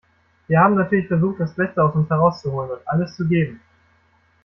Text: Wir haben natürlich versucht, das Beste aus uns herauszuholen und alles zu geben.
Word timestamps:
Wir 0.47 0.59
haben 0.59 0.73
natürlich 0.73 1.07
versucht, 1.07 1.39
das 1.39 1.53
Beste 1.53 1.83
aus 1.83 1.93
uns 1.93 2.09
herauszuholen 2.09 2.71
und 2.71 2.87
alles 2.87 3.15
zu 3.15 3.27
geben. 3.27 3.61